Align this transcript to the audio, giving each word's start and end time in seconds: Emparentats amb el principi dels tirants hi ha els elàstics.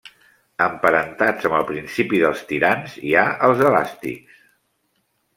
Emparentats 0.67 1.43
amb 1.49 1.57
el 1.57 1.65
principi 1.71 2.21
dels 2.23 2.41
tirants 2.51 2.95
hi 3.09 3.13
ha 3.19 3.25
els 3.49 3.61
elàstics. 3.73 4.41